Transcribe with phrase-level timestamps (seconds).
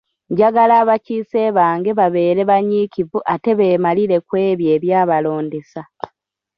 [0.31, 5.81] Njagala abakiise bange babeere banyiikivu ate beemalire ku ebyo ebyabalondesa.